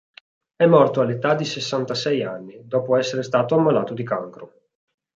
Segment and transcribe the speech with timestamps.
[0.55, 4.61] È morto all'età di sessantasei anni, dopo essere stato ammalato di cancro.